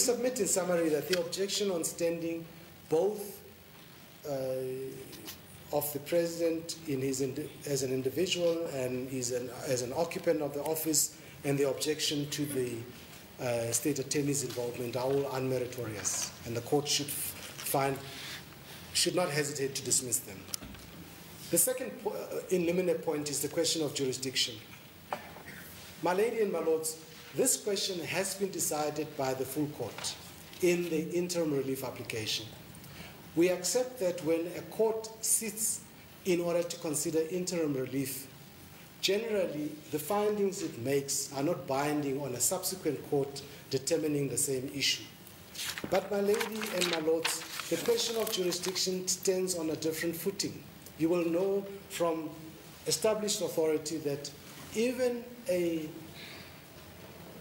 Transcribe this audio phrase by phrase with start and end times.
[0.00, 2.44] submit in summary that the objection on standing
[2.88, 3.40] both
[4.28, 4.32] uh,
[5.72, 10.52] of the president in his indi- as an individual and an, as an occupant of
[10.54, 12.72] the office and the objection to the
[13.40, 17.96] uh, state attorney's involvement are all unmeritorious and the court should find
[18.92, 20.36] should not hesitate to dismiss them.
[21.52, 24.56] The second po- uh, in limine point is the question of jurisdiction.
[26.02, 26.96] My lady and my lords,
[27.34, 30.16] this question has been decided by the full court
[30.62, 32.46] in the interim relief application.
[33.36, 35.80] We accept that when a court sits
[36.24, 38.26] in order to consider interim relief,
[39.00, 44.70] generally the findings it makes are not binding on a subsequent court determining the same
[44.74, 45.04] issue.
[45.90, 50.62] But, my lady and my lords, the question of jurisdiction stands on a different footing.
[50.98, 52.30] You will know from
[52.86, 54.30] established authority that
[54.74, 55.88] even a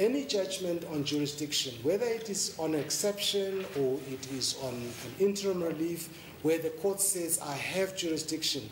[0.00, 5.62] any judgment on jurisdiction, whether it is on exception or it is on an interim
[5.62, 6.08] relief,
[6.42, 8.68] where the court says, I have jurisdiction,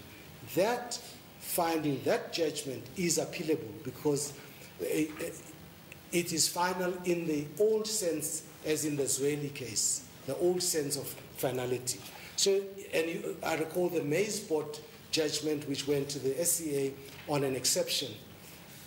[0.54, 0.98] that
[1.40, 4.32] finding, that judgment is appealable because
[4.80, 10.96] it is final in the old sense, as in the Zweli case, the old sense
[10.96, 12.00] of finality.
[12.36, 12.62] So,
[12.94, 14.78] and you, I recall the Mays Board
[15.10, 16.92] judgment, which went to the SCA
[17.28, 18.12] on an exception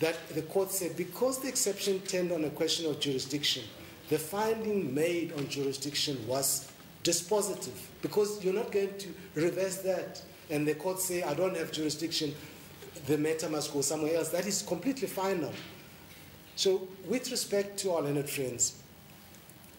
[0.00, 3.62] that the court said because the exception turned on a question of jurisdiction,
[4.08, 6.70] the finding made on jurisdiction was
[7.04, 10.22] dispositive because you're not going to reverse that.
[10.50, 12.34] And the court say, I don't have jurisdiction,
[13.06, 14.28] the matter must go somewhere else.
[14.28, 15.52] That is completely final.
[16.56, 18.82] So, with respect to our learned friends,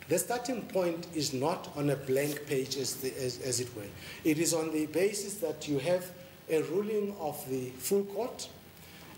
[0.10, 3.84] the starting point is not on a blank page, as, the, as, as it were.
[4.24, 6.10] It is on the basis that you have
[6.50, 8.50] a ruling of the full court,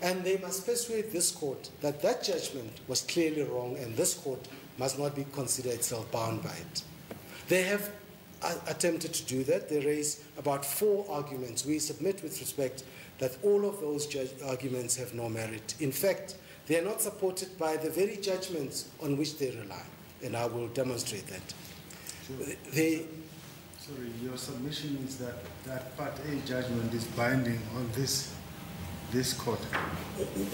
[0.02, 4.46] and they must persuade this court that that judgment was clearly wrong and this court
[4.78, 6.82] must not be considered itself bound by it.
[7.48, 7.90] They have
[8.42, 9.68] uh, attempted to do that.
[9.68, 11.64] They raise about four arguments.
[11.64, 12.84] We submit with respect
[13.18, 15.74] that all of those arguments have no merit.
[15.80, 19.82] In fact, they are not supported by the very judgments on which they rely,
[20.22, 21.54] and I will demonstrate that.
[22.72, 23.06] They,
[23.78, 28.34] Sorry, your submission is that that Part A judgment is binding on this,
[29.12, 29.60] this court.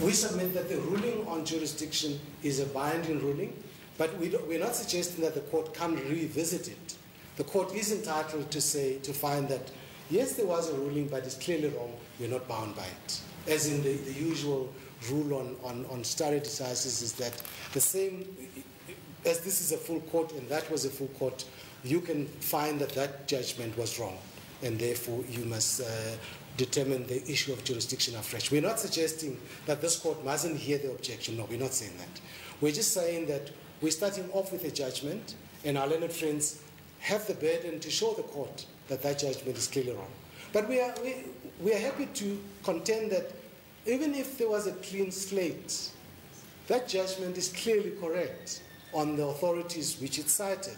[0.03, 3.57] We submit that the ruling on jurisdiction is a binding ruling,
[3.99, 6.95] but we we're not suggesting that the court can revisit it.
[7.37, 9.71] The court is entitled to say, to find that,
[10.11, 13.21] yes, there was a ruling, but it's clearly wrong, we're not bound by it.
[13.49, 14.73] As in the, the usual
[15.11, 17.43] rule on, on, on stare decisis is that
[17.73, 18.27] the same,
[19.25, 21.45] as this is a full court and that was a full court,
[21.85, 24.19] you can find that that judgment was wrong,
[24.63, 25.85] and therefore you must uh,
[26.57, 28.51] determine the issue of jurisdiction afresh.
[28.51, 31.37] We're not suggesting that this court mustn't hear the objection.
[31.37, 32.21] No, we're not saying that.
[32.61, 35.35] We're just saying that we're starting off with a judgment,
[35.65, 36.63] and our learned friends
[37.01, 40.11] have the burden to show the court that that judgment is clearly wrong.
[40.53, 41.25] But we are, we,
[41.61, 43.33] we are happy to contend that
[43.87, 45.91] even if there was a clean slate,
[46.69, 48.63] that judgment is clearly correct
[48.93, 50.77] on the authorities which it cited.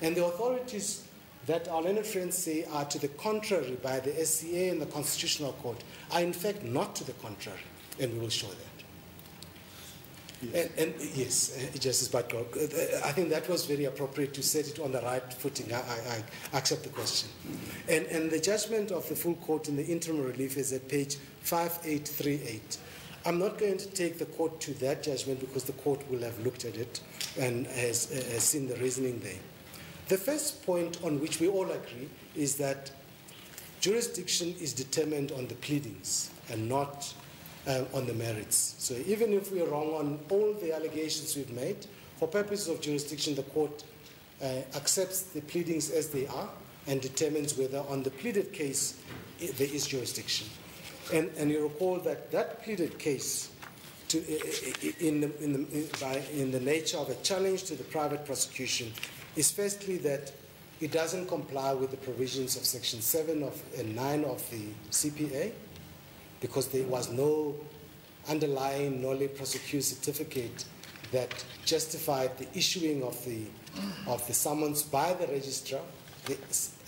[0.00, 1.07] And the authorities
[1.48, 5.52] that our learned friends say are to the contrary by the SCA and the Constitutional
[5.54, 5.82] Court
[6.12, 7.58] are in fact not to the contrary,
[7.98, 8.78] and we will show that.
[10.40, 12.62] And, and yes, uh, Justice Butler, uh,
[13.04, 15.72] I think that was very appropriate to set it on the right footing.
[15.72, 17.28] I, I, I accept the question.
[17.88, 21.16] And, and the judgment of the full court in the interim relief is at page
[21.40, 22.78] 5838.
[23.26, 26.38] I'm not going to take the court to that judgment because the court will have
[26.44, 27.00] looked at it
[27.38, 29.40] and has, uh, has seen the reasoning there.
[30.08, 32.90] The first point on which we all agree is that
[33.80, 37.12] jurisdiction is determined on the pleadings and not
[37.66, 38.74] uh, on the merits.
[38.78, 41.86] So even if we are wrong on all the allegations we've made,
[42.18, 43.84] for purposes of jurisdiction, the court
[44.42, 46.48] uh, accepts the pleadings as they are
[46.86, 48.98] and determines whether on the pleaded case
[49.42, 50.48] i- there is jurisdiction.
[51.12, 53.50] And, and you recall that that pleaded case
[54.08, 54.40] to, i-
[54.82, 58.24] i- in, the, in, the, by, in the nature of a challenge to the private
[58.24, 58.90] prosecution
[59.38, 60.32] is firstly that
[60.80, 65.52] it doesn't comply with the provisions of Section 7 of, and 9 of the CPA
[66.40, 67.54] because there was no
[68.28, 70.64] underlying nolle prosequi certificate
[71.12, 73.44] that justified the issuing of the,
[74.06, 75.80] of the summons by the registrar.
[76.26, 76.36] The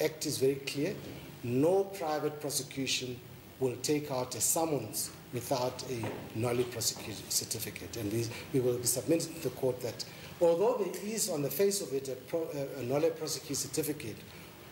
[0.05, 0.94] act is very clear.
[1.43, 3.19] No private prosecution
[3.61, 7.97] will take out a summons without a nolle prosequi certificate.
[7.97, 8.12] And
[8.52, 10.05] we will be submitting to the court that
[10.40, 14.16] although there is on the face of it a, pro, a, a nolle prosequi certificate,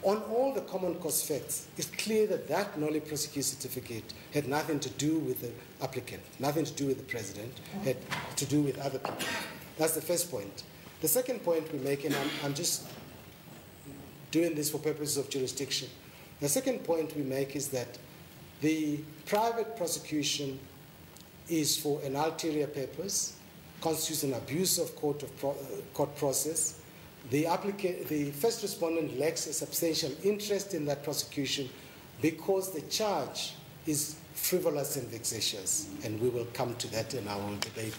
[0.03, 4.79] on all the common cause facts, it's clear that that nolle prosequi certificate had nothing
[4.81, 5.51] to do with the
[5.85, 7.53] applicant, nothing to do with the president,
[7.85, 7.97] had
[8.37, 9.27] to do with other people.
[9.77, 10.63] That's the first point.
[11.01, 12.87] The second point we make, and I'm, I'm just
[14.31, 15.89] doing this for purposes of jurisdiction.
[16.41, 17.99] The second point we make is that
[18.61, 20.59] the private prosecution
[21.49, 23.37] is for an ulterior purpose,
[23.81, 25.55] constitutes an abuse of court, of pro, uh,
[25.95, 26.81] court process.
[27.31, 31.69] The, applica- the first respondent lacks a substantial interest in that prosecution
[32.21, 33.55] because the charge
[33.87, 37.95] is frivolous and vexatious, and we will come to that and I will debate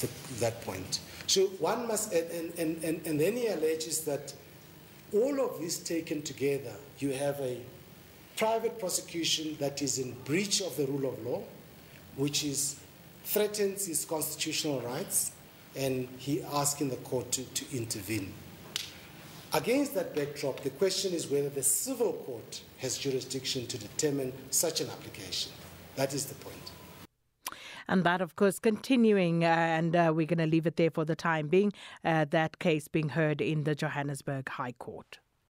[0.00, 1.00] the, that point.
[1.26, 4.32] So one must, and, and, and, and then he alleges that
[5.12, 7.58] all of this taken together, you have a
[8.36, 11.42] private prosecution that is in breach of the rule of law,
[12.16, 12.79] which is
[13.30, 15.30] threatens his constitutional rights,
[15.76, 18.32] and he asking the court to, to intervene.
[19.52, 24.80] Against that backdrop, the question is whether the civil court has jurisdiction to determine such
[24.80, 25.52] an application.
[25.94, 26.56] That is the point.
[27.86, 31.04] And that, of course, continuing, uh, and uh, we're going to leave it there for
[31.04, 31.72] the time being,
[32.04, 35.20] uh, that case being heard in the Johannesburg High Court.